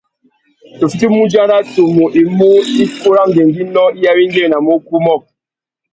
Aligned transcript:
Tu 0.79 0.85
fitimú 0.91 1.17
udzara 1.25 1.57
tumu 1.73 2.05
i 2.21 2.23
mú 2.37 2.51
ikú 2.83 3.07
râ 3.15 3.23
ngüéngüinô 3.29 3.85
i 3.99 4.03
awéngüéwinamú 4.11 4.71
ukú 4.77 4.91
umô. 4.99 5.15